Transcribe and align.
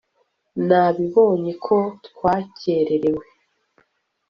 nabibonye 0.67 1.53
ko 1.65 1.77
twakererewe 2.07 3.25